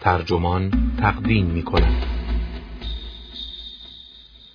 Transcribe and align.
ترجمان 0.00 0.72
تقدیم 1.00 1.46
می 1.46 1.62
کند. 1.62 2.06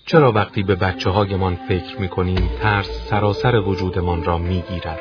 چرا 0.06 0.32
وقتی 0.32 0.64
به 0.64 0.76
بچه 0.76 1.10
هایمان 1.10 1.56
فکر 1.56 2.02
می 2.02 2.08
کنیم 2.08 2.50
ترس 2.62 3.08
سراسر 3.10 3.56
وجودمان 3.56 4.24
را 4.24 4.38
می 4.38 4.64
گیرد؟ 4.70 5.00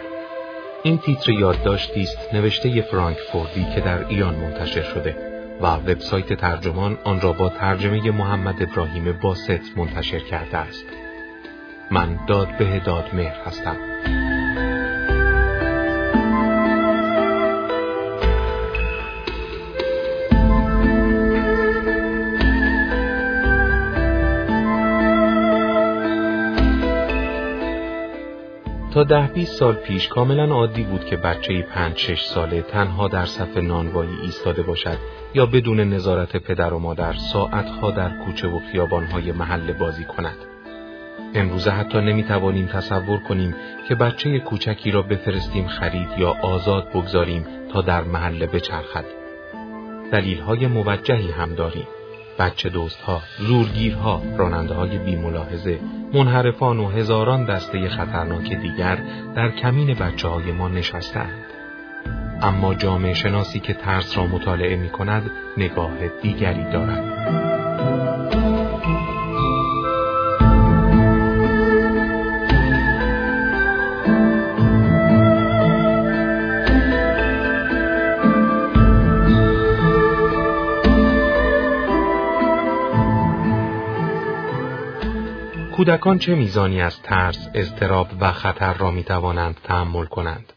این 0.83 0.99
تیتر 0.99 1.33
یادداشتی 1.33 2.03
است 2.03 2.35
نوشته 2.35 2.83
فرانک 2.83 3.17
فوردی 3.33 3.67
که 3.75 3.81
در 3.81 4.09
ایان 4.09 4.35
منتشر 4.35 4.83
شده 4.83 5.17
و 5.61 5.67
وبسایت 5.67 6.33
ترجمان 6.33 6.99
آن 7.05 7.21
را 7.21 7.33
با 7.33 7.49
ترجمه 7.49 8.11
محمد 8.11 8.63
ابراهیم 8.63 9.13
باست 9.13 9.77
منتشر 9.77 10.19
کرده 10.19 10.59
است. 10.59 10.85
من 11.91 12.19
داد 12.27 12.57
به 12.59 12.79
داد 12.79 13.15
مهر 13.15 13.37
هستم. 13.47 13.94
تا 28.95 29.05
ده 29.05 29.27
20 29.27 29.59
سال 29.59 29.75
پیش 29.75 30.09
کاملا 30.09 30.45
عادی 30.55 30.83
بود 30.83 31.05
که 31.05 31.17
بچه 31.17 31.63
پنج 31.63 31.97
شش 31.97 32.25
ساله 32.25 32.63
تنها 32.63 33.09
در 33.09 33.27
صف 33.27 33.57
نانوایی 33.57 34.21
ایستاده 34.23 34.63
باشد 34.63 34.99
یا 35.35 35.47
بدون 35.47 35.81
نظارت 35.81 36.37
پدر 36.37 36.75
و 36.75 36.79
مادر 36.79 37.13
ساعتها 37.13 37.91
در 37.91 38.11
کوچه 38.25 38.49
و 38.49 38.61
خیابانهای 38.73 39.33
محل 39.33 39.73
بازی 39.73 40.05
کند. 40.05 40.37
امروزه 41.35 41.71
حتی 41.71 41.99
نمی‌توانیم 41.99 42.67
تصور 42.67 43.19
کنیم 43.19 43.55
که 43.89 43.95
بچه 43.95 44.39
کوچکی 44.39 44.91
را 44.91 45.03
بفرستیم 45.03 45.67
خرید 45.67 46.09
یا 46.19 46.37
آزاد 46.43 46.89
بگذاریم 46.89 47.47
تا 47.73 47.83
در 47.83 48.05
محله 48.05 48.47
بچرخد. 48.47 49.05
دلیلهای 50.13 50.67
موجهی 50.67 51.31
هم 51.31 51.55
داریم. 51.55 51.87
بچه 52.39 52.69
دوستها، 52.69 53.23
زورگیرها، 53.39 54.23
راننده 54.37 54.75
های 54.75 54.99
بی 54.99 55.17
ملاحظه، 55.17 55.81
منحرفان 56.13 56.79
و 56.79 56.89
هزاران 56.89 57.45
دسته 57.45 57.89
خطرناک 57.89 58.53
دیگر 58.53 58.99
در 59.37 59.51
کمین 59.51 59.95
بچه 59.95 60.29
های 60.29 60.53
ما 60.53 60.69
نشستند. 60.69 61.45
اما 62.43 62.75
جامعه 62.75 63.15
شناسی 63.15 63.61
که 63.61 63.75
ترس 63.75 64.17
را 64.19 64.27
مطالعه 64.27 64.77
می 64.77 64.89
کند 64.89 65.31
نگاه 65.57 66.09
دیگری 66.23 66.65
دارد. 66.65 67.54
کودکان 85.75 86.19
چه 86.19 86.35
میزانی 86.35 86.81
از 86.81 87.03
ترس، 87.03 87.49
اضطراب 87.55 88.09
و 88.21 88.33
خطر 88.33 88.75
را 88.75 88.91
می 88.91 89.05
توانند 89.05 89.61
تحمل 89.65 90.05
کنند؟ 90.05 90.53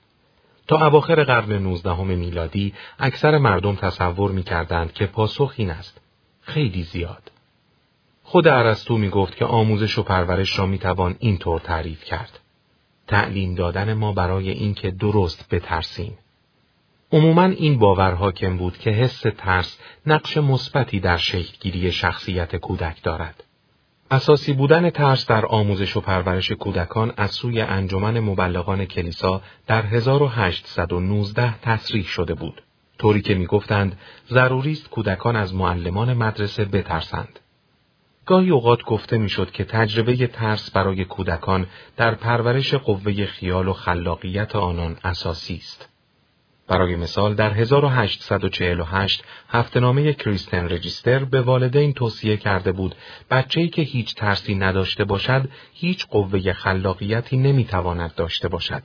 تا 0.68 0.88
اواخر 0.88 1.24
قرن 1.24 1.54
نوزدهم 1.54 2.08
میلادی 2.08 2.74
اکثر 3.00 3.38
مردم 3.38 3.76
تصور 3.76 4.32
می 4.32 4.44
کردند 4.44 4.94
که 4.94 5.06
پاسخ 5.06 5.54
این 5.58 5.70
است. 5.70 6.02
خیلی 6.42 6.84
زیاد. 6.84 7.32
خود 8.24 8.48
عرستو 8.48 8.98
می 8.98 9.10
گفت 9.10 9.36
که 9.36 9.46
آموزش 9.46 9.98
و 9.98 10.04
پرورش 10.04 10.60
را 10.60 10.66
می 10.66 10.80
توان 10.80 11.16
اینطور 11.20 11.60
تعریف 11.60 12.04
کرد. 12.04 12.40
تعلیم 13.08 13.56
دادن 13.56 13.94
ما 13.94 14.14
برای 14.14 14.50
اینکه 14.50 14.92
درست 14.92 15.56
بترسیم. 15.56 16.18
عموما 17.12 17.44
این 17.44 17.80
باور 17.80 18.12
حاکم 18.12 18.58
بود 18.58 18.78
که 18.78 18.90
حس 18.90 19.24
ترس 19.38 19.80
نقش 20.06 20.38
مثبتی 20.38 21.00
در 21.00 21.18
شکلگیری 21.18 21.92
شخصیت 21.92 22.56
کودک 22.56 23.04
دارد. 23.04 23.44
اساسی 24.12 24.54
بودن 24.54 24.90
ترس 24.90 25.26
در 25.26 25.46
آموزش 25.46 25.98
و 25.98 26.02
پرورش 26.02 26.52
کودکان 26.52 27.14
از 27.18 27.32
سوی 27.32 27.62
انجمن 27.62 28.20
مبلغان 28.20 28.86
کلیسا 28.86 29.42
در 29.68 29.86
1819 29.86 31.60
تصریح 31.60 32.06
شده 32.06 32.34
بود. 32.34 32.62
طوری 33.00 33.22
که 33.22 33.36
می‌گفتند 33.36 34.00
ضروری 34.30 34.72
است 34.72 34.90
کودکان 34.90 35.36
از 35.36 35.56
معلمان 35.56 36.14
مدرسه 36.14 36.66
بترسند. 36.66 37.40
گاهی 38.26 38.50
اوقات 38.50 38.84
گفته 38.84 39.18
می‌شد 39.18 39.52
که 39.52 39.64
تجربه 39.64 40.28
ترس 40.28 40.72
برای 40.72 41.06
کودکان 41.06 41.68
در 41.98 42.16
پرورش 42.16 42.74
قوه 42.74 43.26
خیال 43.26 43.68
و 43.68 43.74
خلاقیت 43.74 44.56
آنان 44.56 44.98
اساسی 45.04 45.56
است. 45.56 45.90
برای 46.68 46.96
مثال 46.96 47.36
در 47.36 47.54
1848 47.54 49.24
هفتنامه 49.50 50.14
کریستن 50.14 50.70
رجیستر 50.70 51.24
به 51.24 51.42
والدین 51.42 51.94
توصیه 51.94 52.38
کرده 52.38 52.72
بود 52.72 52.96
بچه‌ای 53.32 53.68
که 53.70 53.82
هیچ 53.82 54.16
ترسی 54.16 54.56
نداشته 54.56 55.04
باشد 55.04 55.50
هیچ 55.74 56.08
قوه 56.08 56.54
خلاقیتی 56.54 57.38
نمی‌تواند 57.38 58.16
داشته 58.16 58.48
باشد. 58.48 58.84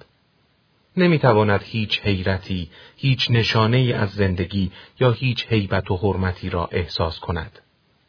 نمی‌تواند 0.97 1.63
هیچ 1.65 2.01
حیرتی، 2.01 2.71
هیچ 2.97 3.31
نشانه 3.31 3.77
ای 3.77 3.93
از 3.93 4.11
زندگی 4.11 4.73
یا 5.01 5.11
هیچ 5.11 5.47
حیبت 5.47 5.91
و 5.91 5.97
حرمتی 5.97 6.51
را 6.51 6.69
احساس 6.73 7.19
کند. 7.21 7.59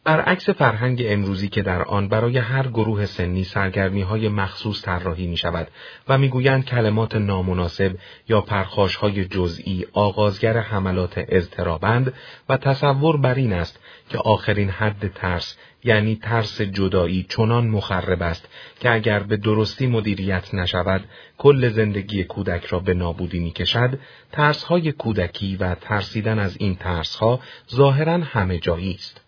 برعکس 0.06 0.50
فرهنگ 0.50 1.04
امروزی 1.06 1.48
که 1.50 1.62
در 1.62 1.82
آن 1.82 2.08
برای 2.08 2.38
هر 2.38 2.68
گروه 2.68 3.06
سنی 3.06 3.44
سرگرمی 3.44 4.02
های 4.02 4.30
مخصوص 4.30 4.82
طراحی 4.82 5.28
می 5.28 5.38
شود 5.38 5.68
و 6.08 6.18
می‌گویند 6.18 6.66
کلمات 6.66 7.16
نامناسب 7.16 7.96
یا 8.30 8.42
پرخاش 8.42 8.96
های 8.96 9.26
جزئی 9.26 9.86
آغازگر 9.94 10.58
حملات 10.58 11.14
اضطرابند 11.18 12.14
و 12.50 12.58
تصور 12.58 13.18
بر 13.18 13.36
این 13.36 13.54
است 13.54 13.80
که 14.10 14.18
آخرین 14.18 14.70
حد 14.70 15.12
ترس 15.16 15.58
یعنی 15.84 16.16
ترس 16.16 16.62
جدایی 16.62 17.26
چنان 17.30 17.68
مخرب 17.68 18.22
است 18.22 18.50
که 18.80 18.92
اگر 18.92 19.20
به 19.20 19.38
درستی 19.38 19.88
مدیریت 19.88 20.54
نشود 20.54 21.04
کل 21.38 21.70
زندگی 21.70 22.24
کودک 22.24 22.66
را 22.66 22.80
به 22.80 22.94
نابودی 22.94 23.40
می 23.40 23.52
کشد 23.52 24.00
ترس 24.32 24.64
های 24.64 24.92
کودکی 24.92 25.56
و 25.56 25.76
ترسیدن 25.76 26.40
از 26.40 26.58
این 26.60 26.76
ترس 26.76 27.16
ها 27.16 27.40
ظاهرا 27.72 28.18
همه 28.18 28.58
جایی 28.58 28.94
است. 28.94 29.23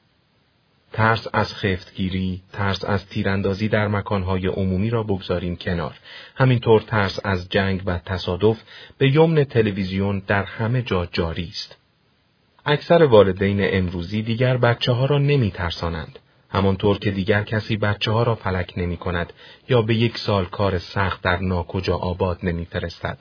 ترس 0.95 1.27
از 1.33 1.55
خفتگیری، 1.55 2.41
ترس 2.53 2.85
از 2.85 3.05
تیراندازی 3.05 3.67
در 3.67 3.87
مکانهای 3.87 4.47
عمومی 4.47 4.89
را 4.89 5.03
بگذاریم 5.03 5.55
کنار. 5.55 5.95
همینطور 6.35 6.81
ترس 6.81 7.19
از 7.23 7.49
جنگ 7.49 7.81
و 7.85 7.97
تصادف 7.97 8.61
به 8.97 9.15
یمن 9.15 9.43
تلویزیون 9.43 10.23
در 10.27 10.43
همه 10.43 10.81
جا 10.81 11.05
جاری 11.05 11.47
است. 11.47 11.77
اکثر 12.65 13.03
والدین 13.03 13.57
امروزی 13.61 14.21
دیگر 14.21 14.57
بچه 14.57 14.91
ها 14.91 15.05
را 15.05 15.17
نمی 15.17 15.51
ترسانند. 15.51 16.19
همانطور 16.49 16.97
که 16.97 17.11
دیگر 17.11 17.43
کسی 17.43 17.77
بچه 17.77 18.11
ها 18.11 18.23
را 18.23 18.35
فلک 18.35 18.73
نمی 18.77 18.97
کند 18.97 19.33
یا 19.69 19.81
به 19.81 19.95
یک 19.95 20.17
سال 20.17 20.45
کار 20.45 20.77
سخت 20.77 21.21
در 21.21 21.37
ناکجا 21.37 21.95
آباد 21.95 22.39
نمی 22.43 22.65
فرستد. 22.65 23.17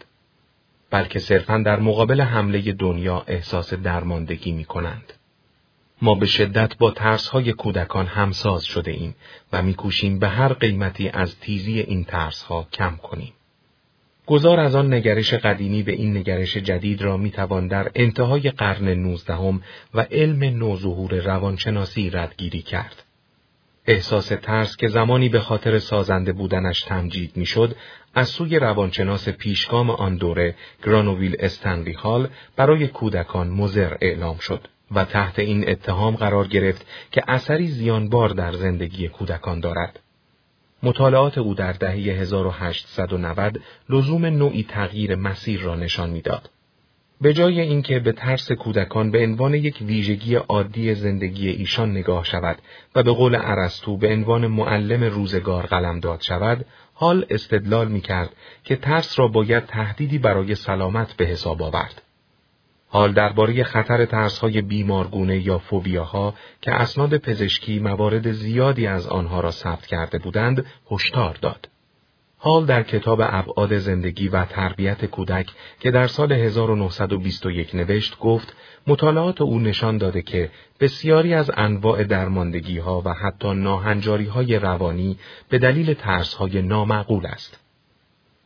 بلکه 0.91 1.19
صرفا 1.19 1.59
در 1.59 1.81
مقابل 1.81 2.21
حمله 2.21 2.73
دنیا 2.73 3.25
احساس 3.27 3.75
درماندگی 3.75 4.53
می 4.53 4.65
کنند. 4.65 5.13
ما 6.05 6.15
به 6.15 6.27
شدت 6.27 6.77
با 6.79 6.91
ترس 6.91 7.29
های 7.29 7.53
کودکان 7.53 8.07
همساز 8.07 8.65
شده 8.65 8.91
ایم 8.91 9.15
و 9.53 9.63
میکوشیم 9.63 10.19
به 10.19 10.29
هر 10.29 10.53
قیمتی 10.53 11.09
از 11.09 11.39
تیزی 11.41 11.81
این 11.81 12.05
ترس 12.05 12.43
ها 12.43 12.67
کم 12.73 12.97
کنیم. 12.97 13.33
گذار 14.27 14.61
از 14.61 14.75
آن 14.75 14.95
نگرش 14.95 15.35
قدیمی 15.35 15.83
به 15.83 15.93
این 15.93 16.17
نگرش 16.17 16.57
جدید 16.57 17.03
را 17.03 17.17
می‌توان 17.17 17.69
در 17.69 17.91
انتهای 17.95 18.51
قرن 18.51 18.89
نوزدهم 18.89 19.63
و 19.95 20.01
علم 20.01 20.45
نوظهور 20.45 21.15
روانشناسی 21.15 22.11
ردگیری 22.11 22.63
کرد. 22.63 23.03
احساس 23.87 24.29
ترس 24.29 24.77
که 24.77 24.89
زمانی 24.89 25.29
به 25.29 25.41
خاطر 25.41 25.79
سازنده 25.79 26.33
بودنش 26.33 26.83
تمجید 26.83 27.37
می‌شد 27.37 27.77
از 28.15 28.29
سوی 28.29 28.59
روانشناس 28.59 29.29
پیشگام 29.29 29.91
آن 29.91 30.17
دوره 30.17 30.55
گرانوویل 30.87 31.37
استنلی 31.39 31.93
هال 31.93 32.29
برای 32.57 32.89
کودکان 32.89 33.49
مزر 33.49 33.97
اعلام 34.01 34.39
شد. 34.39 34.69
و 34.91 35.05
تحت 35.05 35.39
این 35.39 35.69
اتهام 35.69 36.17
قرار 36.17 36.47
گرفت 36.47 36.87
که 37.11 37.23
اثری 37.29 37.69
زیانبار 37.69 38.29
در 38.29 38.53
زندگی 38.53 39.09
کودکان 39.09 39.61
دارد. 39.61 40.01
مطالعات 40.83 41.39
او 41.39 41.55
در 41.55 41.73
دهه 41.73 41.93
1890 41.93 43.61
لزوم 43.89 44.25
نوعی 44.27 44.63
تغییر 44.63 45.17
مسیر 45.17 45.61
را 45.61 45.77
نشان 45.77 46.11
می‌داد. 46.11 46.51
به 47.21 47.33
جای 47.33 47.61
اینکه 47.61 47.99
به 47.99 48.13
ترس 48.13 48.53
کودکان 48.53 49.11
به 49.11 49.23
عنوان 49.23 49.55
یک 49.55 49.77
ویژگی 49.81 50.35
عادی 50.35 50.95
زندگی 50.95 51.49
ایشان 51.49 51.91
نگاه 51.91 52.25
شود 52.25 52.59
و 52.95 53.03
به 53.03 53.13
قول 53.13 53.35
ارسطو 53.35 53.97
به 53.97 54.13
عنوان 54.13 54.47
معلم 54.47 55.05
روزگار 55.05 55.67
قلمداد 55.67 56.21
شود، 56.21 56.67
حال 56.95 57.27
استدلال 57.31 57.89
می 57.89 58.01
کرد 58.01 58.31
که 58.65 58.77
ترس 58.77 59.19
را 59.19 59.29
باید 59.29 59.67
تهدیدی 59.67 60.19
برای 60.19 60.55
سلامت 60.55 61.13
به 61.17 61.25
حساب 61.25 61.63
آورد. 61.63 62.03
حال 62.95 63.13
درباره 63.13 63.65
خطر 63.65 64.05
ترسهای 64.05 64.63
بیمارگونه 64.63 65.47
یا 65.47 65.59
فوبیاها 65.59 66.35
که 66.61 66.73
اسناد 66.73 67.17
پزشکی 67.17 67.79
موارد 67.79 68.33
زیادی 68.33 68.87
از 68.87 69.07
آنها 69.07 69.41
را 69.41 69.51
ثبت 69.51 69.87
کرده 69.87 70.19
بودند 70.19 70.67
هشدار 70.91 71.39
داد. 71.43 71.69
حال 72.39 72.67
در 72.67 72.83
کتاب 72.83 73.21
ابعاد 73.23 73.79
زندگی 73.79 74.29
و 74.29 74.45
تربیت 74.45 75.05
کودک 75.05 75.47
که 75.81 75.91
در 75.91 76.07
سال 76.07 76.33
1921 76.33 77.75
نوشت 77.75 78.19
گفت 78.19 78.57
مطالعات 78.87 79.41
او 79.41 79.59
نشان 79.59 79.99
داده 79.99 80.23
که 80.23 80.51
بسیاری 80.81 81.35
از 81.35 81.51
انواع 81.57 82.05
درماندگی 82.05 82.79
ها 82.79 83.03
و 83.05 83.13
حتی 83.13 83.55
ناهنجاری 83.55 84.27
های 84.27 84.59
روانی 84.59 85.19
به 85.49 85.59
دلیل 85.59 85.95
ترس 85.95 86.35
های 86.35 86.63
نامعقول 86.63 87.27
است. 87.27 87.61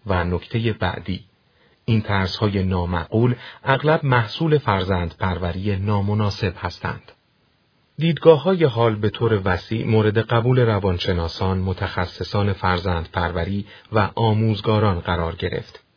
و 0.07 0.25
نکته 0.25 0.73
بعدی 0.73 1.25
این 1.89 2.01
ترس 2.01 2.37
های 2.37 2.65
نامعقول 2.65 3.35
اغلب 3.65 4.05
محصول 4.05 4.59
فرزند 4.59 5.15
پروری 5.19 5.77
نامناسب 5.77 6.55
هستند. 6.59 7.13
دیدگاه 7.99 8.43
های 8.43 8.65
حال 8.65 8.95
به 8.95 9.11
طور 9.11 9.41
وسیع 9.45 9.87
مورد 9.87 10.19
قبول 10.19 10.59
روانشناسان، 10.59 11.59
متخصصان 11.59 12.53
فرزند 12.53 13.09
پروری 13.13 13.67
و 13.93 14.11
آموزگاران 14.15 15.01
قرار 15.01 15.35
گرفت. 15.35 15.88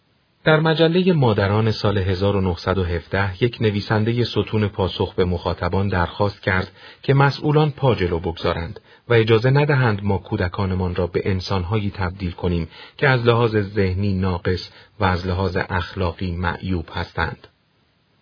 در 0.44 0.60
مجله 0.60 1.14
مادران 1.14 1.72
سال 1.72 1.98
1917 1.98 3.44
یک 3.44 3.58
نویسنده 3.62 4.24
ستون 4.24 4.68
پاسخ 4.68 5.14
به 5.14 5.26
مخاطبان 5.26 5.88
درخواست 5.88 6.42
کرد 6.42 6.72
که 7.04 7.14
مسئولان 7.14 7.72
پا 7.72 7.96
جلو 7.96 8.20
بگذارند 8.20 8.80
و 9.10 9.14
اجازه 9.14 9.50
ندهند 9.50 10.04
ما 10.04 10.18
کودکانمان 10.18 10.96
را 10.96 11.08
به 11.08 11.22
انسانهایی 11.26 11.92
تبدیل 11.96 12.32
کنیم 12.32 12.68
که 12.98 13.08
از 13.08 13.26
لحاظ 13.26 13.56
ذهنی 13.58 14.14
ناقص 14.14 14.72
و 15.00 15.04
از 15.04 15.28
لحاظ 15.28 15.58
اخلاقی 15.70 16.32
معیوب 16.32 16.90
هستند. 16.94 17.48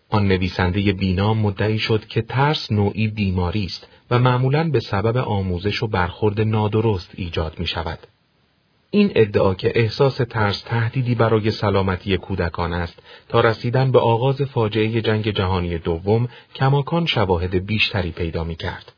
آن 0.10 0.28
نویسنده 0.28 0.94
بینام 0.94 1.38
مدعی 1.38 1.80
شد 1.80 2.06
که 2.06 2.22
ترس 2.22 2.72
نوعی 2.72 3.08
بیماری 3.08 3.66
است 3.66 3.88
و 4.12 4.20
معمولاً 4.20 4.70
به 4.70 4.80
سبب 4.80 5.18
آموزش 5.18 5.84
و 5.84 5.88
برخورد 5.88 6.42
نادرست 6.42 7.12
ایجاد 7.16 7.60
می 7.60 7.68
شود. 7.68 8.00
این 8.92 9.12
ادعا 9.16 9.54
که 9.54 9.72
احساس 9.76 10.18
ترس 10.18 10.62
تهدیدی 10.62 11.16
برای 11.16 11.52
سلامتی 11.52 12.18
کودکان 12.18 12.74
است 12.74 13.00
تا 13.28 13.42
رسیدن 13.42 13.92
به 13.92 14.00
آغاز 14.00 14.42
فاجعه 14.42 15.02
جنگ 15.02 15.30
جهانی 15.30 15.78
دوم 15.78 16.28
کماکان 16.56 17.06
شواهد 17.06 17.66
بیشتری 17.66 18.12
پیدا 18.12 18.44
می 18.44 18.56
کرد. 18.56 18.94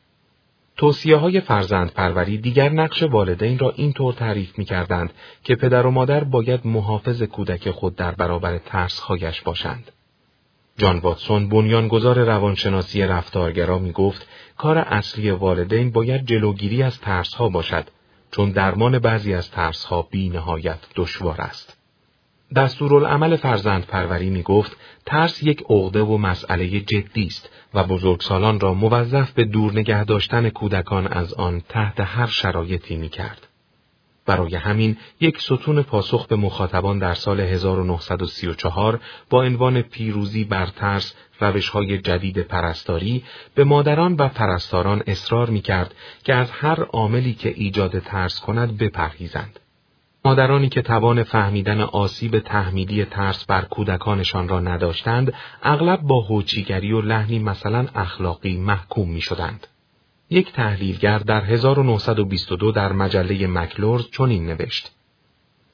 توصیه 0.76 1.16
های 1.16 1.40
فرزند 1.40 1.92
پروری 1.92 2.38
دیگر 2.38 2.68
نقش 2.68 3.02
والدین 3.02 3.58
را 3.58 3.72
اینطور 3.76 4.14
تعریف 4.14 4.58
می 4.58 4.64
کردند 4.64 5.12
که 5.44 5.56
پدر 5.56 5.86
و 5.86 5.90
مادر 5.90 6.24
باید 6.24 6.60
محافظ 6.64 7.22
کودک 7.22 7.70
خود 7.70 7.96
در 7.96 8.10
برابر 8.10 8.58
ترسهایش 8.58 9.40
باشند. 9.40 9.90
جان 10.78 10.98
واتسون 10.98 11.48
بنیانگذار 11.48 12.18
روانشناسی 12.18 13.02
رفتارگرا 13.02 13.78
می 13.78 13.92
گفت 13.92 14.28
کار 14.56 14.78
اصلی 14.78 15.30
والدین 15.30 15.90
باید 15.90 16.26
جلوگیری 16.26 16.82
از 16.82 17.00
ترسها 17.00 17.48
باشد 17.48 17.84
چون 18.32 18.50
درمان 18.50 18.98
بعضی 18.98 19.34
از 19.34 19.50
ترسها 19.50 20.02
بی 20.02 20.28
نهایت 20.28 20.78
دشوار 20.96 21.40
است. 21.40 21.78
دستورالعمل 22.56 23.36
فرزند 23.36 23.86
پروری 23.86 24.30
می 24.30 24.42
گفت 24.42 24.76
ترس 25.06 25.42
یک 25.42 25.62
عقده 25.70 26.00
و 26.02 26.16
مسئله 26.16 26.80
جدی 26.80 27.26
است 27.26 27.48
و 27.74 27.84
بزرگسالان 27.84 28.60
را 28.60 28.74
موظف 28.74 29.32
به 29.32 29.44
دور 29.44 29.72
نگه 29.72 30.04
داشتن 30.04 30.48
کودکان 30.48 31.06
از 31.06 31.34
آن 31.34 31.62
تحت 31.68 32.00
هر 32.00 32.26
شرایطی 32.26 32.96
می 32.96 33.08
کرد. 33.08 33.48
برای 34.26 34.54
همین 34.54 34.96
یک 35.20 35.40
ستون 35.40 35.82
پاسخ 35.82 36.26
به 36.26 36.36
مخاطبان 36.36 36.98
در 36.98 37.14
سال 37.14 37.40
1934 37.40 39.00
با 39.30 39.42
عنوان 39.42 39.82
پیروزی 39.82 40.44
بر 40.44 40.66
ترس 40.66 41.14
روشهای 41.40 41.98
جدید 41.98 42.38
پرستاری 42.38 43.24
به 43.54 43.64
مادران 43.64 44.16
و 44.18 44.28
پرستاران 44.28 45.02
اصرار 45.06 45.50
می 45.50 45.60
کرد 45.60 45.94
که 46.24 46.34
از 46.34 46.50
هر 46.50 46.82
عاملی 46.82 47.34
که 47.34 47.48
ایجاد 47.48 47.98
ترس 47.98 48.40
کند 48.40 48.78
بپرهیزند. 48.78 49.58
مادرانی 50.24 50.68
که 50.68 50.82
توان 50.82 51.22
فهمیدن 51.22 51.80
آسیب 51.80 52.38
تحمیلی 52.38 53.04
ترس 53.04 53.44
بر 53.44 53.62
کودکانشان 53.62 54.48
را 54.48 54.60
نداشتند، 54.60 55.32
اغلب 55.62 56.00
با 56.00 56.20
هوچیگری 56.20 56.92
و 56.92 57.00
لحنی 57.00 57.38
مثلا 57.38 57.86
اخلاقی 57.94 58.56
محکوم 58.56 59.10
می 59.10 59.20
شدند. 59.20 59.66
یک 60.32 60.52
تحلیلگر 60.52 61.18
در 61.18 61.44
1922 61.44 62.72
در 62.72 62.92
مجله 62.92 63.46
مکلورز 63.46 64.10
چنین 64.10 64.46
نوشت. 64.46 64.92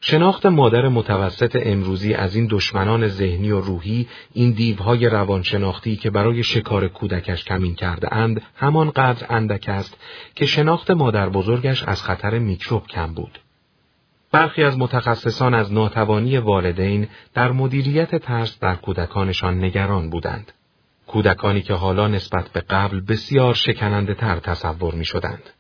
شناخت 0.01 0.47
مادر 0.47 0.89
متوسط 0.89 1.63
امروزی 1.63 2.15
از 2.15 2.37
این 2.37 2.47
دشمنان 2.51 3.09
ذهنی 3.09 3.51
و 3.51 3.61
روحی 3.61 4.09
این 4.33 4.51
دیوهای 4.51 5.07
روانشناختی 5.07 5.97
که 5.97 6.11
برای 6.11 6.43
شکار 6.43 6.89
کودکش 6.89 7.45
کمین 7.45 7.75
کرده 7.75 8.15
اند 8.15 8.43
همانقدر 8.55 9.27
اندک 9.31 9.69
است 9.69 9.97
که 10.35 10.47
شناخت 10.47 10.91
مادر 10.91 11.29
بزرگش 11.29 11.83
از 11.83 12.03
خطر 12.03 12.39
میکروب 12.39 12.87
کم 12.87 13.15
بود. 13.15 13.39
برخی 14.33 14.63
از 14.63 14.79
متخصصان 14.79 15.55
از 15.55 15.73
ناتوانی 15.73 16.39
والدین 16.39 17.09
در 17.35 17.53
مدیریت 17.53 18.17
ترس 18.17 18.59
در 18.61 18.75
کودکانشان 18.75 19.65
نگران 19.65 20.11
بودند. 20.11 20.53
کودکانی 21.09 21.63
که 21.63 21.75
حالا 21.75 22.09
نسبت 22.09 22.49
به 22.53 22.61
قبل 22.61 23.01
بسیار 23.01 23.55
شکننده 23.55 24.15
تر 24.15 24.39
تصور 24.39 24.95
می 24.95 25.05
شدند. 25.05 25.51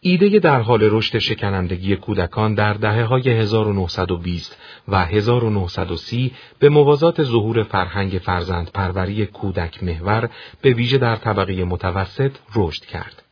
ایده 0.00 0.38
در 0.38 0.60
حال 0.60 0.80
رشد 0.82 1.18
شکنندگی 1.18 1.96
کودکان 1.96 2.54
در 2.54 2.72
دهه 2.72 3.04
های 3.04 3.28
1920 3.28 4.58
و 4.88 5.04
1930 5.04 6.32
به 6.58 6.68
موازات 6.68 7.22
ظهور 7.22 7.62
فرهنگ 7.62 8.20
فرزند 8.24 8.70
پروری 8.74 9.26
کودک 9.26 9.82
محور 9.82 10.30
به 10.62 10.70
ویژه 10.70 10.98
در 10.98 11.16
طبقه 11.16 11.64
متوسط 11.64 12.32
رشد 12.54 12.84
کرد. 12.84 13.22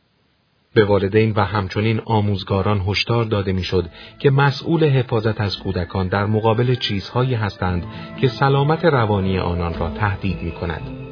به 0.73 0.85
والدین 0.85 1.33
و 1.35 1.41
همچنین 1.45 2.01
آموزگاران 2.05 2.83
هشدار 2.87 3.23
داده 3.23 3.53
می‌شد 3.53 3.89
که 4.19 4.29
مسئول 4.29 4.83
حفاظت 4.83 5.41
از 5.41 5.59
کودکان 5.59 6.07
در 6.07 6.25
مقابل 6.25 6.75
چیزهایی 6.75 7.33
هستند 7.33 7.85
که 8.21 8.27
سلامت 8.27 8.85
روانی 8.85 9.39
آنان 9.39 9.73
را 9.73 9.89
تهدید 9.89 10.41
می 10.41 10.51
کند. 10.51 11.08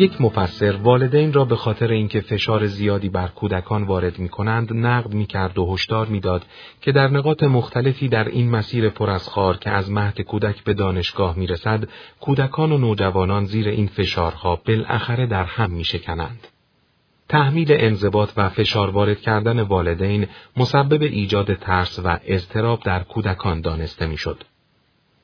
یک 0.00 0.20
مفسر 0.20 0.76
والدین 0.76 1.32
را 1.32 1.44
به 1.44 1.56
خاطر 1.56 1.90
اینکه 1.90 2.20
فشار 2.20 2.66
زیادی 2.66 3.08
بر 3.08 3.26
کودکان 3.26 3.82
وارد 3.82 4.18
می 4.18 4.28
کنند 4.28 4.72
نقد 4.72 5.14
می 5.14 5.26
کرد 5.26 5.58
و 5.58 5.74
هشدار 5.74 6.06
می‌داد 6.06 6.46
که 6.80 6.92
در 6.92 7.08
نقاط 7.08 7.42
مختلفی 7.42 8.08
در 8.08 8.28
این 8.28 8.50
مسیر 8.50 8.88
پر 8.88 9.10
از 9.10 9.28
خار 9.28 9.56
که 9.56 9.70
از 9.70 9.90
مهد 9.90 10.20
کودک 10.20 10.64
به 10.64 10.74
دانشگاه 10.74 11.38
می 11.38 11.46
رسد 11.46 11.88
کودکان 12.20 12.72
و 12.72 12.78
نوجوانان 12.78 13.44
زیر 13.44 13.68
این 13.68 13.86
فشارها 13.86 14.60
بالاخره 14.66 15.26
در 15.26 15.44
هم 15.44 15.70
می 15.70 15.84
شکنند. 15.84 16.46
تحمیل 17.28 17.68
انضباط 17.70 18.30
و 18.36 18.48
فشار 18.48 18.90
وارد 18.90 19.20
کردن 19.20 19.60
والدین 19.60 20.26
مسبب 20.56 21.02
ایجاد 21.02 21.54
ترس 21.54 22.00
و 22.04 22.18
اضطراب 22.26 22.82
در 22.82 23.02
کودکان 23.02 23.60
دانسته 23.60 24.06
می‌شد. 24.06 24.44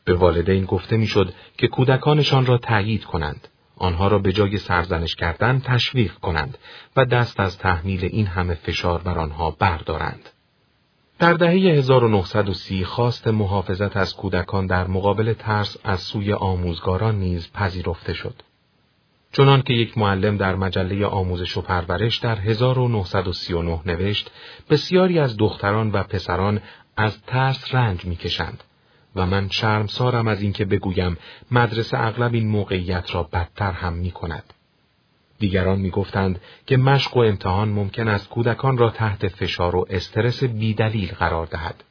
به 0.05 0.15
والدین 0.15 0.65
گفته 0.65 0.97
می‌شد 0.97 1.33
که 1.59 1.69
کودکانشان 1.69 2.47
را 2.47 2.59
تأیید 2.59 3.05
کنند. 3.05 3.49
آنها 3.77 4.09
را 4.09 4.19
به 4.19 4.33
جای 4.33 4.57
سرزنش 4.57 5.15
کردن 5.15 5.61
تشویق 5.61 6.13
کنند 6.15 6.59
و 6.97 7.05
دست 7.05 7.41
از 7.41 7.59
تحمیل 7.59 8.05
این 8.05 8.27
همه 8.27 8.55
فشار 8.55 9.03
بر 9.03 9.19
آنها 9.19 9.51
بردارند. 9.51 10.29
در 11.19 11.33
دهه 11.33 11.53
1930 11.53 12.85
خواست 12.85 13.29
محافظت 13.29 13.97
از 13.97 14.17
کودکان 14.17 14.67
در 14.67 14.87
مقابل 14.87 15.33
ترس 15.33 15.77
از 15.85 16.01
سوی 16.01 16.33
آموزگاران 16.33 17.19
نیز 17.19 17.53
پذیرفته 17.53 18.13
شد. 18.13 18.35
چنان 19.33 19.63
که 19.63 19.75
یک 19.75 19.99
معلم 19.99 20.37
در 20.37 20.55
مجله 20.55 21.07
آموزش 21.07 21.57
و 21.57 21.61
پرورش 21.61 22.17
در 22.17 22.39
1939 22.39 23.81
نوشت، 23.87 24.31
بسیاری 24.71 25.19
از 25.19 25.37
دختران 25.37 25.91
و 25.91 26.03
پسران 26.03 26.61
از 26.97 27.23
ترس 27.23 27.75
رنج 27.75 28.05
می‌کشند 28.05 28.65
و 29.17 29.27
من 29.27 29.49
شرمسارم 29.49 30.29
از 30.29 30.43
اینکه 30.43 30.65
بگویم 30.65 31.17
مدرسه 31.51 31.99
اغلب 32.01 32.35
این 32.35 32.49
موقعیت 32.49 33.15
را 33.15 33.23
بدتر 33.23 33.73
هم 33.73 33.93
می 33.93 34.11
کند. 34.11 34.53
دیگران 35.39 35.79
می 35.79 35.91
گفتند 35.91 36.41
که 36.67 36.77
مشق 36.77 37.17
و 37.17 37.21
امتحان 37.21 37.69
ممکن 37.69 38.09
است 38.09 38.29
کودکان 38.29 38.79
را 38.79 38.91
تحت 38.91 39.29
فشار 39.29 39.77
و 39.77 39.87
استرس 39.91 40.45
بیدلیل 40.45 41.13
قرار 41.13 41.47
دهد. 41.47 41.85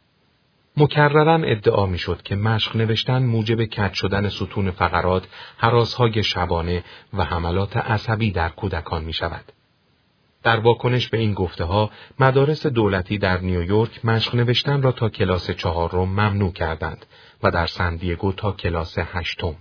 مکررن 0.77 1.43
ادعا 1.45 1.85
می 1.85 1.97
شد 1.97 2.21
که 2.21 2.35
مشق 2.35 2.75
نوشتن 2.75 3.23
موجب 3.23 3.65
کج 3.65 3.93
شدن 3.93 4.29
ستون 4.29 4.71
فقرات، 4.71 5.27
حراسهای 5.57 6.23
شبانه 6.23 6.83
و 7.13 7.23
حملات 7.23 7.77
عصبی 7.77 8.31
در 8.31 8.49
کودکان 8.49 9.03
می 9.03 9.13
شود. 9.13 9.51
در 10.45 10.59
واکنش 10.59 11.07
به 11.07 11.17
این 11.17 11.33
گفته 11.33 11.63
ها 11.63 11.91
مدارس 12.19 12.65
دولتی 12.67 13.17
در 13.17 13.41
نیویورک 13.41 14.05
مشق 14.05 14.35
نوشتن 14.35 14.81
را 14.81 14.91
تا 14.91 15.09
کلاس 15.09 15.51
چهارم 15.51 16.09
ممنوع 16.09 16.51
کردند 16.51 17.05
و 17.43 17.51
در 17.51 17.65
سندیگو 17.65 18.31
تا 18.31 18.51
کلاس 18.51 18.95
هشتم. 18.97 19.55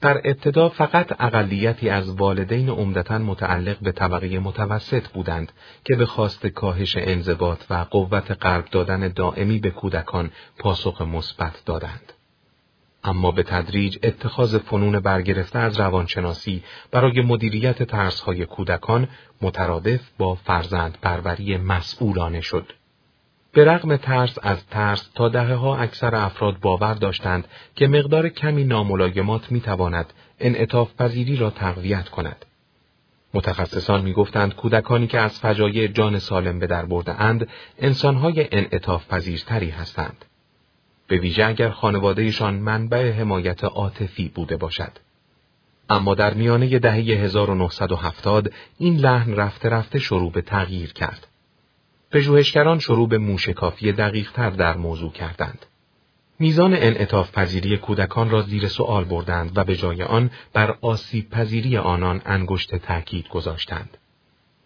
در 0.00 0.18
ابتدا 0.24 0.68
فقط 0.68 1.20
اقلیتی 1.20 1.88
از 1.88 2.10
والدین 2.10 2.68
عمدتا 2.68 3.18
متعلق 3.18 3.78
به 3.78 3.92
طبقه 3.92 4.38
متوسط 4.38 5.08
بودند 5.08 5.52
که 5.84 5.96
به 5.96 6.06
خواست 6.06 6.46
کاهش 6.46 6.96
انضباط 6.96 7.62
و 7.70 7.74
قوت 7.74 8.30
قلب 8.30 8.64
دادن 8.70 9.08
دائمی 9.08 9.58
به 9.58 9.70
کودکان 9.70 10.30
پاسخ 10.58 11.02
مثبت 11.02 11.62
دادند. 11.66 12.13
اما 13.04 13.30
به 13.30 13.42
تدریج 13.42 13.98
اتخاذ 14.02 14.58
فنون 14.58 15.00
برگرفته 15.00 15.58
از 15.58 15.80
روانشناسی 15.80 16.62
برای 16.90 17.20
مدیریت 17.20 17.82
ترسهای 17.82 18.46
کودکان 18.46 19.08
مترادف 19.42 20.00
با 20.18 20.34
فرزند 20.34 20.98
پروری 21.02 21.56
مسئولانه 21.56 22.40
شد. 22.40 22.72
به 23.52 23.64
رغم 23.64 23.96
ترس 23.96 24.38
از 24.42 24.66
ترس 24.66 25.10
تا 25.14 25.28
دهه 25.28 25.54
ها 25.54 25.76
اکثر 25.76 26.14
افراد 26.14 26.60
باور 26.60 26.94
داشتند 26.94 27.48
که 27.74 27.88
مقدار 27.88 28.28
کمی 28.28 28.64
ناملایمات 28.64 29.52
می 29.52 29.60
تواند 29.60 30.12
انعطاف 30.40 30.94
پذیری 30.94 31.36
را 31.36 31.50
تقویت 31.50 32.08
کند. 32.08 32.46
متخصصان 33.34 34.02
می 34.02 34.12
گفتند 34.12 34.54
کودکانی 34.54 35.06
که 35.06 35.20
از 35.20 35.40
فجایع 35.40 35.86
جان 35.86 36.18
سالم 36.18 36.58
به 36.58 36.66
در 36.66 36.84
برده 36.84 37.20
اند 37.20 37.48
انسانهای 37.78 38.48
انعطاف 38.52 39.08
پذیرتری 39.08 39.70
هستند. 39.70 40.24
به 41.08 41.16
ویژه 41.16 41.44
اگر 41.44 41.70
خانوادهشان 41.70 42.54
منبع 42.54 43.12
حمایت 43.12 43.64
عاطفی 43.64 44.28
بوده 44.28 44.56
باشد. 44.56 44.92
اما 45.90 46.14
در 46.14 46.34
میانه 46.34 46.78
دهه 46.78 46.94
1970 46.94 48.52
این 48.78 48.96
لحن 48.96 49.36
رفته 49.36 49.68
رفته 49.68 49.98
شروع 49.98 50.32
به 50.32 50.42
تغییر 50.42 50.92
کرد. 50.92 51.26
پژوهشگران 52.10 52.78
شروع 52.78 53.08
به 53.08 53.18
موشکافی 53.18 53.92
دقیقتر 53.92 54.50
در 54.50 54.76
موضوع 54.76 55.12
کردند. 55.12 55.66
میزان 56.38 56.74
انعطاف 56.74 57.32
پذیری 57.32 57.76
کودکان 57.76 58.30
را 58.30 58.42
زیر 58.42 58.68
سوال 58.68 59.04
بردند 59.04 59.58
و 59.58 59.64
به 59.64 59.76
جای 59.76 60.02
آن 60.02 60.30
بر 60.52 60.78
آسیب 60.80 61.30
پذیری 61.30 61.76
آنان 61.76 62.22
انگشت 62.26 62.76
تأکید 62.76 63.28
گذاشتند. 63.28 63.96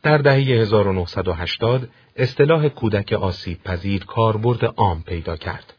در 0.03 0.19
دهه 0.19 0.35
1980 0.35 1.89
اصطلاح 2.17 2.69
کودک 2.69 3.13
آسیب 3.13 3.63
پذیر 3.63 4.05
کاربرد 4.05 4.65
عام 4.65 5.03
پیدا 5.03 5.37
کرد. 5.37 5.78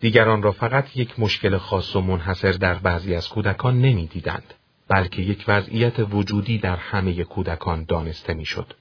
دیگران 0.00 0.42
را 0.42 0.52
فقط 0.52 0.96
یک 0.96 1.20
مشکل 1.20 1.56
خاص 1.56 1.96
و 1.96 2.00
منحصر 2.00 2.52
در 2.52 2.74
بعضی 2.74 3.14
از 3.14 3.28
کودکان 3.28 3.80
نمی‌دیدند، 3.80 4.54
بلکه 4.88 5.22
یک 5.22 5.44
وضعیت 5.48 5.94
وجودی 5.98 6.58
در 6.58 6.76
همه 6.76 7.24
کودکان 7.24 7.84
دانسته 7.84 8.34
می‌شد. 8.34 8.74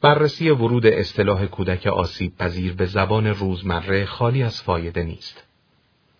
بررسی 0.00 0.50
ورود 0.50 0.86
اصطلاح 0.86 1.46
کودک 1.46 1.86
آسیب 1.86 2.38
پذیر 2.38 2.72
به 2.72 2.86
زبان 2.86 3.26
روزمره 3.26 4.04
خالی 4.04 4.42
از 4.42 4.62
فایده 4.62 5.02
نیست. 5.02 5.44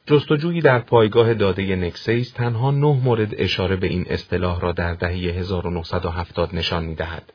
جستجویی 0.06 0.60
در 0.60 0.78
پایگاه 0.78 1.34
داده 1.34 1.76
نکسیس 1.76 2.30
تنها 2.30 2.70
نه 2.70 3.00
مورد 3.04 3.34
اشاره 3.38 3.76
به 3.76 3.86
این 3.86 4.06
اصطلاح 4.08 4.60
را 4.60 4.72
در 4.72 4.94
دهه 4.94 5.10
1970 5.10 6.54
نشان 6.54 6.84
می 6.84 6.94
دهد. 6.94 7.32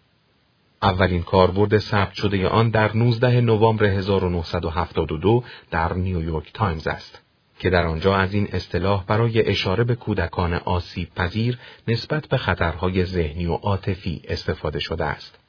اولین 0.81 1.23
کاربرد 1.23 1.77
ثبت 1.77 2.13
شده 2.13 2.47
آن 2.47 2.69
در 2.69 2.95
19 2.95 3.41
نوامبر 3.41 3.85
1972 3.85 5.43
در 5.71 5.93
نیویورک 5.93 6.53
تایمز 6.53 6.87
است 6.87 7.21
که 7.59 7.69
در 7.69 7.85
آنجا 7.85 8.15
از 8.15 8.33
این 8.33 8.47
اصطلاح 8.51 9.05
برای 9.05 9.49
اشاره 9.49 9.83
به 9.83 9.95
کودکان 9.95 10.53
آسیب 10.53 11.07
پذیر 11.15 11.57
نسبت 11.87 12.27
به 12.27 12.37
خطرهای 12.37 13.05
ذهنی 13.05 13.45
و 13.45 13.53
عاطفی 13.53 14.21
استفاده 14.27 14.79
شده 14.79 15.05
است. 15.05 15.39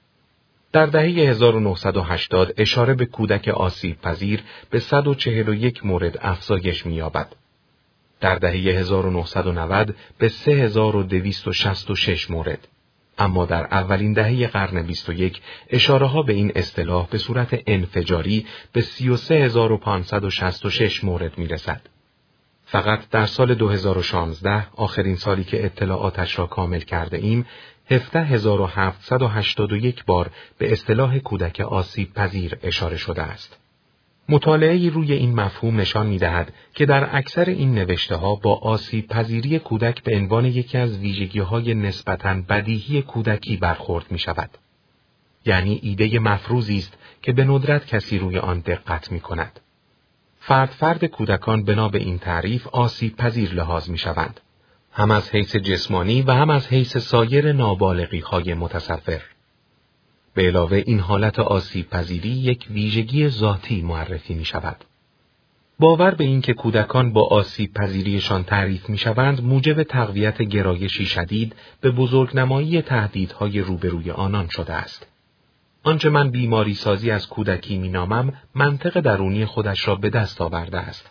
در 0.72 0.86
دهه 0.86 1.04
1980 1.04 2.54
اشاره 2.56 2.94
به 2.94 3.06
کودک 3.06 3.48
آسیب 3.48 4.00
پذیر 4.00 4.42
به 4.70 4.80
141 4.80 5.86
مورد 5.86 6.18
افزایش 6.20 6.86
می‌یابد. 6.86 7.36
در 8.20 8.34
دهه 8.34 8.52
1990 8.52 9.94
به 10.18 10.28
3266 10.28 12.30
مورد. 12.30 12.68
اما 13.18 13.46
در 13.46 13.64
اولین 13.64 14.12
دهه 14.12 14.46
قرن 14.46 14.82
21 14.82 15.40
اشاره 15.70 16.06
ها 16.06 16.22
به 16.22 16.32
این 16.32 16.52
اصطلاح 16.54 17.08
به 17.10 17.18
صورت 17.18 17.62
انفجاری 17.66 18.46
به 18.72 18.80
33566 18.80 21.04
مورد 21.04 21.38
می 21.38 21.46
رسد. 21.46 21.80
فقط 22.64 23.10
در 23.10 23.26
سال 23.26 23.54
2016 23.54 24.66
آخرین 24.76 25.16
سالی 25.16 25.44
که 25.44 25.64
اطلاعاتش 25.64 26.38
را 26.38 26.46
کامل 26.46 26.80
کرده 26.80 27.16
ایم 27.16 27.46
17781 27.90 30.04
بار 30.04 30.30
به 30.58 30.72
اصطلاح 30.72 31.18
کودک 31.18 31.60
آسیب 31.60 32.14
پذیر 32.14 32.58
اشاره 32.62 32.96
شده 32.96 33.22
است. 33.22 33.65
مطالعه 34.28 34.90
روی 34.90 35.12
این 35.12 35.34
مفهوم 35.34 35.80
نشان 35.80 36.06
می 36.06 36.18
دهد 36.18 36.52
که 36.74 36.86
در 36.86 37.16
اکثر 37.16 37.44
این 37.44 37.74
نوشته 37.74 38.16
ها 38.16 38.34
با 38.34 38.54
آسیب 38.54 39.08
پذیری 39.08 39.58
کودک 39.58 40.02
به 40.02 40.16
عنوان 40.16 40.44
یکی 40.44 40.78
از 40.78 40.98
ویژگی 40.98 41.38
های 41.38 41.74
نسبتاً 41.74 42.42
بدیهی 42.48 43.02
کودکی 43.02 43.56
برخورد 43.56 44.06
می 44.10 44.18
شود. 44.18 44.50
یعنی 45.44 45.80
ایده 45.82 46.18
مفروضی 46.18 46.78
است 46.78 46.98
که 47.22 47.32
به 47.32 47.44
ندرت 47.44 47.86
کسی 47.86 48.18
روی 48.18 48.38
آن 48.38 48.60
دقت 48.60 49.12
می 49.12 49.20
کند. 49.20 49.60
فرد 50.38 50.70
فرد 50.70 51.04
کودکان 51.04 51.64
بنا 51.64 51.88
به 51.88 51.98
این 51.98 52.18
تعریف 52.18 52.66
آسیب 52.66 53.16
پذیر 53.16 53.54
لحاظ 53.54 53.90
می 53.90 53.98
شوند. 53.98 54.40
هم 54.92 55.10
از 55.10 55.30
حیث 55.30 55.56
جسمانی 55.56 56.22
و 56.22 56.30
هم 56.30 56.50
از 56.50 56.68
حیث 56.68 56.96
سایر 56.96 57.52
نابالغی 57.52 58.20
های 58.20 58.54
متصفر. 58.54 59.22
به 60.36 60.42
علاوه 60.42 60.82
این 60.86 61.00
حالت 61.00 61.38
آسیب 61.38 61.90
پذیری 61.90 62.28
یک 62.28 62.66
ویژگی 62.70 63.28
ذاتی 63.28 63.82
معرفی 63.82 64.34
می 64.34 64.44
شود. 64.44 64.84
باور 65.78 66.10
به 66.10 66.24
اینکه 66.24 66.54
کودکان 66.54 67.12
با 67.12 67.28
آسیب 67.28 67.74
پذیریشان 67.74 68.44
تعریف 68.44 68.88
می 68.88 68.98
شوند 68.98 69.44
موجب 69.44 69.82
تقویت 69.82 70.42
گرایشی 70.42 71.06
شدید 71.06 71.56
به 71.80 71.90
بزرگنمایی 71.90 72.82
تهدیدهای 72.82 73.60
روبروی 73.60 74.10
آنان 74.10 74.48
شده 74.48 74.72
است. 74.72 75.06
آنچه 75.82 76.10
من 76.10 76.30
بیماری 76.30 76.74
سازی 76.74 77.10
از 77.10 77.28
کودکی 77.28 77.78
می 77.78 77.88
نامم 77.88 78.32
منطق 78.54 79.00
درونی 79.00 79.44
خودش 79.44 79.88
را 79.88 79.94
به 79.94 80.10
دست 80.10 80.40
آورده 80.40 80.78
است. 80.78 81.10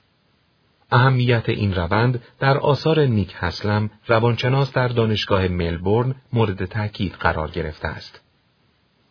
اهمیت 0.92 1.50
این 1.50 1.76
روند 1.76 2.24
در 2.40 2.58
آثار 2.58 3.06
نیک 3.06 3.34
هسلم 3.38 3.90
روانشناس 4.08 4.74
در 4.74 4.88
دانشگاه 4.88 5.48
ملبورن 5.48 6.16
مورد 6.34 6.66
تاکید 6.66 7.14
قرار 7.14 7.52
گرفته 7.52 7.88
است. 7.88 8.25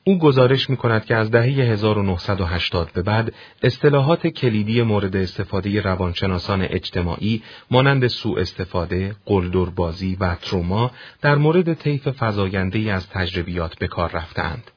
او 0.07 0.19
گزارش 0.19 0.71
می 0.71 0.77
کند 0.77 1.05
که 1.05 1.15
از 1.15 1.31
دهه 1.31 1.45
1980 1.45 2.91
به 2.93 3.03
بعد 3.03 3.35
اصطلاحات 3.63 4.27
کلیدی 4.27 4.83
مورد 4.83 5.17
استفاده 5.17 5.81
روانشناسان 5.81 6.63
اجتماعی 6.63 7.43
مانند 7.71 8.07
سوء 8.07 8.41
استفاده، 8.41 9.17
قلدربازی 9.25 10.17
و 10.21 10.35
تروما 10.35 10.91
در 11.23 11.35
مورد 11.35 11.75
طیف 11.75 12.09
فزاینده 12.23 12.93
از 12.93 13.09
تجربیات 13.09 13.79
به 13.79 13.87
کار 13.89 14.11
رفتند. 14.13 14.71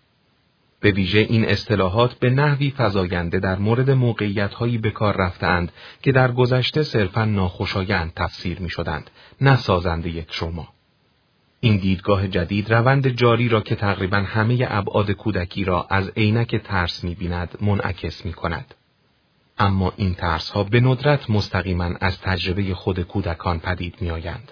به 0.79 0.91
ویژه 0.91 1.19
این 1.19 1.45
اصطلاحات 1.45 2.13
به 2.13 2.29
نحوی 2.29 2.73
فزاینده 2.77 3.39
در 3.39 3.59
مورد 3.59 3.91
موقعیت‌هایی 3.91 4.77
به 4.77 4.91
کار 4.91 5.17
رفتند 5.17 5.71
که 6.01 6.11
در 6.11 6.31
گذشته 6.31 6.83
صرفاً 6.83 7.25
ناخوشایند 7.25 8.13
تفسیر 8.15 8.59
می 8.59 8.69
شدند، 8.69 9.09
نه 9.41 9.55
سازنده 9.55 10.21
تروما. 10.21 10.76
این 11.59 11.77
دیدگاه 11.77 12.27
جدید 12.27 12.73
روند 12.73 13.07
جاری 13.07 13.49
را 13.49 13.61
که 13.61 13.75
تقریبا 13.75 14.17
همه 14.17 14.67
ابعاد 14.69 15.11
کودکی 15.11 15.63
را 15.63 15.87
از 15.89 16.11
عینک 16.17 16.55
ترس 16.55 17.03
می‌بیند 17.03 17.57
منعکس 17.61 18.25
می 18.25 18.33
کند. 18.33 18.73
اما 19.59 19.93
این 19.97 20.13
ترس 20.13 20.49
ها 20.49 20.63
به 20.63 20.79
ندرت 20.79 21.29
مستقیما 21.29 21.91
از 22.01 22.21
تجربه 22.21 22.73
خود 22.73 22.99
کودکان 23.01 23.59
پدید 23.59 23.95
می 24.01 24.11
آیند. 24.11 24.51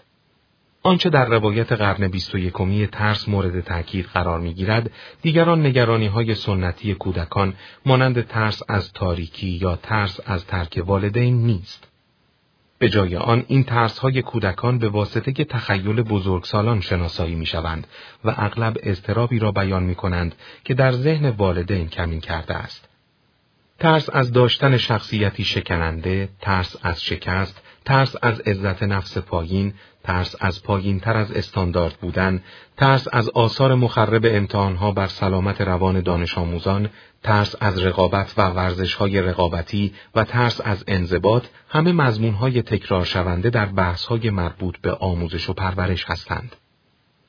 آنچه 0.83 1.09
در 1.09 1.25
روایت 1.25 1.71
قرن 1.71 2.07
بیست 2.07 2.35
و 2.35 2.37
یکمی 2.37 2.87
ترس 2.87 3.29
مورد 3.29 3.61
تأکید 3.61 4.05
قرار 4.05 4.39
می 4.39 4.53
گیرد، 4.53 4.91
دیگران 5.21 5.65
نگرانی 5.65 6.07
های 6.07 6.35
سنتی 6.35 6.93
کودکان 6.93 7.53
مانند 7.85 8.27
ترس 8.27 8.61
از 8.69 8.93
تاریکی 8.93 9.47
یا 9.47 9.75
ترس 9.75 10.19
از 10.25 10.45
ترک 10.45 10.83
والدین 10.85 11.45
نیست. 11.45 11.87
به 12.79 12.89
جای 12.89 13.15
آن 13.15 13.45
این 13.47 13.63
ترس 13.63 13.99
های 13.99 14.21
کودکان 14.21 14.79
به 14.79 14.89
واسطه 14.89 15.31
تخیل 15.31 16.01
بزرگسالان 16.01 16.81
شناسایی 16.81 17.35
می 17.35 17.45
شوند 17.45 17.87
و 18.25 18.33
اغلب 18.37 18.77
اضطرابی 18.83 19.39
را 19.39 19.51
بیان 19.51 19.83
می 19.83 19.95
کنند 19.95 20.35
که 20.63 20.73
در 20.73 20.91
ذهن 20.91 21.29
والدین 21.29 21.89
کمین 21.89 22.19
کرده 22.19 22.55
است. 22.55 22.94
ترس 23.79 24.09
از 24.13 24.31
داشتن 24.31 24.77
شخصیتی 24.77 25.43
شکننده، 25.43 26.29
ترس 26.41 26.75
از 26.83 27.03
شکست، 27.03 27.61
ترس 27.85 28.15
از 28.21 28.39
عزت 28.39 28.83
نفس 28.83 29.17
پایین، 29.17 29.73
ترس 30.03 30.35
از 30.39 30.63
پایین 30.63 30.99
تر 30.99 31.17
از 31.17 31.31
استاندارد 31.31 31.93
بودن، 32.01 32.43
ترس 32.77 33.07
از 33.11 33.29
آثار 33.29 33.75
مخرب 33.75 34.25
امتحانها 34.25 34.91
بر 34.91 35.07
سلامت 35.07 35.61
روان 35.61 36.01
دانش 36.01 36.37
آموزان، 36.37 36.89
ترس 37.23 37.55
از 37.59 37.83
رقابت 37.83 38.33
و 38.37 38.41
ورزشهای 38.41 39.21
رقابتی 39.21 39.93
و 40.15 40.23
ترس 40.23 40.61
از 40.63 40.83
انضباط 40.87 41.45
همه 41.69 41.91
مضمونهای 41.91 42.61
تکرار 42.61 43.05
شونده 43.05 43.49
در 43.49 43.65
بحثهای 43.65 44.29
مربوط 44.29 44.77
به 44.77 44.91
آموزش 44.91 45.49
و 45.49 45.53
پرورش 45.53 46.05
هستند. 46.07 46.55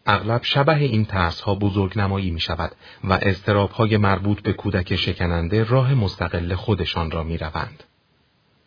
اغلب 0.06 0.42
شبه 0.42 0.76
این 0.76 1.04
ترس 1.04 1.40
ها 1.40 1.54
بزرگ 1.54 1.98
نمایی 1.98 2.30
می 2.30 2.40
شود 2.40 2.72
و 3.04 3.12
استراب 3.12 3.70
های 3.70 3.96
مربوط 3.96 4.40
به 4.40 4.52
کودک 4.52 4.96
شکننده 4.96 5.64
راه 5.64 5.94
مستقل 5.94 6.54
خودشان 6.54 7.10
را 7.10 7.22
می 7.22 7.38
روند. 7.38 7.84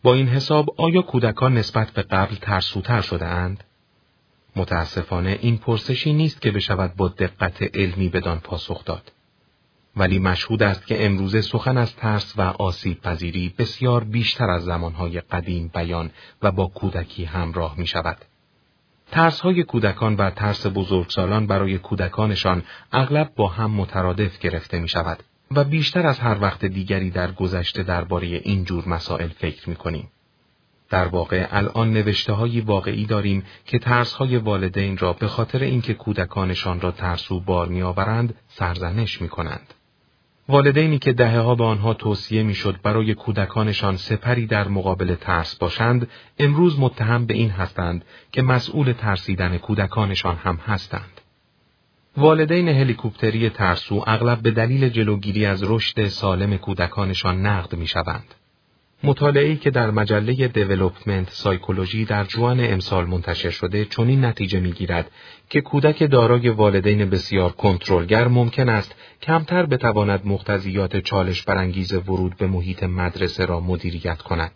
با 0.03 0.13
این 0.13 0.27
حساب 0.27 0.75
آیا 0.77 1.01
کودکان 1.01 1.57
نسبت 1.57 1.91
به 1.91 2.01
قبل 2.01 2.35
ترسوتر 2.35 3.01
شده 3.01 3.25
اند؟ 3.25 3.63
متاسفانه 4.55 5.39
این 5.41 5.57
پرسشی 5.57 6.13
نیست 6.13 6.41
که 6.41 6.51
بشود 6.51 6.95
با 6.95 7.07
دقت 7.07 7.75
علمی 7.75 8.09
بدان 8.09 8.39
پاسخ 8.39 8.85
داد. 8.85 9.11
ولی 9.95 10.19
مشهود 10.19 10.63
است 10.63 10.87
که 10.87 11.05
امروزه 11.05 11.41
سخن 11.41 11.77
از 11.77 11.95
ترس 11.95 12.33
و 12.37 12.41
آسیب 12.41 13.01
پذیری 13.01 13.53
بسیار 13.57 14.03
بیشتر 14.03 14.49
از 14.49 14.63
زمانهای 14.63 15.21
قدیم 15.21 15.71
بیان 15.73 16.11
و 16.41 16.51
با 16.51 16.67
کودکی 16.67 17.25
همراه 17.25 17.75
می 17.77 17.87
شود. 17.87 18.17
ترس 19.11 19.39
های 19.39 19.63
کودکان 19.63 20.15
و 20.15 20.29
ترس 20.29 20.67
بزرگسالان 20.67 21.47
برای 21.47 21.77
کودکانشان 21.77 22.63
اغلب 22.91 23.31
با 23.35 23.47
هم 23.47 23.71
مترادف 23.71 24.39
گرفته 24.39 24.79
می 24.79 24.89
شود 24.89 25.23
و 25.51 25.63
بیشتر 25.63 26.07
از 26.07 26.19
هر 26.19 26.37
وقت 26.41 26.65
دیگری 26.65 27.09
در 27.09 27.31
گذشته 27.31 27.83
درباره 27.83 28.27
این 28.27 28.63
جور 28.63 28.89
مسائل 28.89 29.27
فکر 29.27 29.69
می 29.69 29.75
کنیم. 29.75 30.11
در 30.89 31.07
واقع 31.07 31.47
الان 31.51 31.93
نوشته 31.93 32.33
های 32.33 32.61
واقعی 32.61 33.05
داریم 33.05 33.43
که 33.65 33.79
ترس 33.79 34.13
های 34.13 34.37
والدین 34.37 34.97
را 34.97 35.13
به 35.13 35.27
خاطر 35.27 35.59
اینکه 35.63 35.93
کودکانشان 35.93 36.81
را 36.81 36.91
ترسو 36.91 37.39
بار 37.39 37.67
می 37.67 37.81
آورند 37.81 38.35
سرزنش 38.47 39.21
می 39.21 39.29
کنند. 39.29 39.73
والدینی 40.49 40.99
که 40.99 41.13
دهه 41.13 41.39
ها 41.39 41.55
به 41.55 41.63
آنها 41.63 41.93
توصیه 41.93 42.43
می‌شد 42.43 42.79
برای 42.83 43.13
کودکانشان 43.13 43.97
سپری 43.97 44.45
در 44.45 44.67
مقابل 44.67 45.15
ترس 45.15 45.55
باشند 45.55 46.07
امروز 46.39 46.79
متهم 46.79 47.25
به 47.25 47.33
این 47.33 47.49
هستند 47.49 48.05
که 48.31 48.41
مسئول 48.41 48.91
ترسیدن 48.91 49.57
کودکانشان 49.57 50.35
هم 50.35 50.55
هستند 50.55 51.21
والدین 52.17 52.69
هلیکوپتری 52.69 53.49
ترسو 53.49 54.03
اغلب 54.07 54.41
به 54.41 54.51
دلیل 54.51 54.89
جلوگیری 54.89 55.45
از 55.45 55.63
رشد 55.63 56.07
سالم 56.07 56.57
کودکانشان 56.57 57.45
نقد 57.45 57.75
می 57.75 57.87
شوند. 57.87 58.35
مطالعه‌ای 59.03 59.55
که 59.55 59.69
در 59.69 59.91
مجله 59.91 60.47
Developmental 60.47 61.29
Psychology 61.29 62.05
در 62.05 62.23
ژوئن 62.23 62.59
امسال 62.59 63.05
منتشر 63.05 63.49
شده 63.49 63.85
چنین 63.85 64.25
نتیجه 64.25 64.59
می‌گیرد 64.59 65.11
که 65.49 65.61
کودک 65.61 66.11
دارای 66.11 66.49
والدین 66.49 67.09
بسیار 67.09 67.51
کنترلگر 67.51 68.27
ممکن 68.27 68.69
است 68.69 68.95
کمتر 69.21 69.65
بتواند 69.65 70.21
مقتضیات 70.25 70.97
چالش 70.97 71.41
برانگیز 71.41 71.93
ورود 71.93 72.37
به 72.37 72.47
محیط 72.47 72.83
مدرسه 72.83 73.45
را 73.45 73.59
مدیریت 73.59 74.21
کند. 74.21 74.51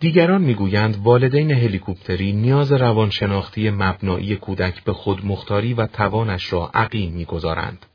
دیگران 0.00 0.42
می‌گویند 0.42 0.96
والدین 0.96 1.50
هلیکوپتری 1.50 2.32
نیاز 2.32 2.72
روانشناختی 2.72 3.70
مبنایی 3.70 4.36
کودک 4.36 4.84
به 4.84 4.92
خود 4.92 5.26
مختاری 5.26 5.74
و 5.74 5.86
توانش 5.86 6.52
را 6.52 6.70
عقیم 6.74 7.12
می‌گذارند. 7.12 7.86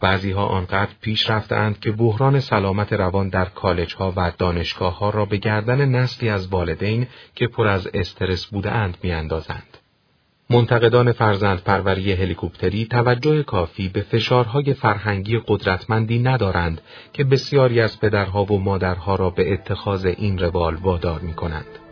بعضیها 0.00 0.46
آنقدر 0.46 0.90
پیش 1.00 1.30
رفتند 1.30 1.80
که 1.80 1.92
بحران 1.92 2.40
سلامت 2.40 2.92
روان 2.92 3.28
در 3.28 3.44
کالج 3.44 3.94
ها 3.94 4.12
و 4.16 4.32
دانشگاه 4.38 4.98
ها 4.98 5.10
را 5.10 5.24
به 5.24 5.36
گردن 5.36 5.88
نسلی 5.88 6.28
از 6.28 6.48
والدین 6.48 7.06
که 7.34 7.46
پر 7.46 7.66
از 7.66 7.88
استرس 7.94 8.46
بودند 8.46 8.96
میاندازند. 9.02 9.78
منتقدان 10.50 11.12
فرزند 11.12 11.62
پروری 11.62 12.12
هلیکوپتری 12.12 12.84
توجه 12.84 13.42
کافی 13.42 13.88
به 13.88 14.00
فشارهای 14.00 14.74
فرهنگی 14.74 15.40
قدرتمندی 15.46 16.18
ندارند 16.18 16.80
که 17.12 17.24
بسیاری 17.24 17.80
از 17.80 18.00
پدرها 18.00 18.44
و 18.44 18.60
مادرها 18.60 19.14
را 19.14 19.30
به 19.30 19.52
اتخاذ 19.52 20.06
این 20.06 20.38
روال 20.38 20.74
وادار 20.74 21.20
می 21.20 21.34
کنند. 21.34 21.87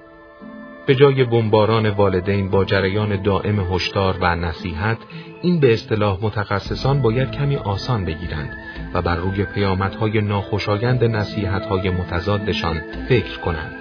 به 0.87 0.95
جای 0.95 1.25
بمباران 1.25 1.91
والدین 1.91 2.51
با 2.51 2.65
جریان 2.65 3.23
دائم 3.23 3.61
هشدار 3.61 4.17
و 4.21 4.37
نصیحت 4.37 4.99
این 5.43 5.61
به 5.61 5.73
اصطلاح 5.73 6.19
متخصصان 6.23 7.03
باید 7.03 7.31
کمی 7.31 7.57
آسان 7.57 8.05
بگیرند 8.05 8.59
و 8.95 9.03
بر 9.03 9.17
روی 9.17 9.45
پیامدهای 9.45 10.21
ناخوشایند 10.21 11.05
نصیحتهای 11.05 11.91
متضادشان 11.91 12.81
فکر 13.09 13.39
کنند 13.39 13.77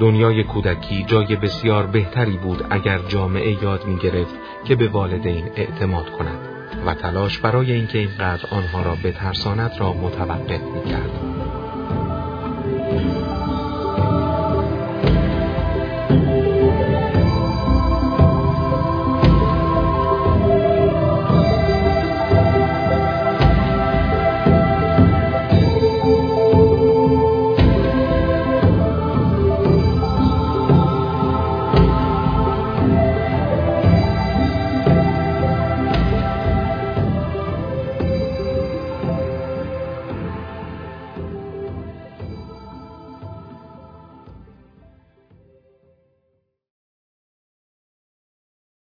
دنیای 0.00 0.44
کودکی 0.44 1.04
جای 1.04 1.36
بسیار 1.36 1.86
بهتری 1.86 2.36
بود 2.36 2.66
اگر 2.70 2.98
جامعه 3.08 3.62
یاد 3.62 3.86
می 3.86 3.96
گرفت 3.96 4.34
که 4.64 4.74
به 4.74 4.88
والدین 4.88 5.44
اعتماد 5.56 6.10
کند 6.10 6.38
و 6.86 6.94
تلاش 6.94 7.38
برای 7.38 7.72
اینکه 7.72 7.98
اینقدر 7.98 8.46
آنها 8.50 8.82
را 8.82 8.94
بترساند 9.04 9.72
را 9.78 9.92
متوقف 9.92 10.60
می 10.60 10.90
کرد. 10.90 11.39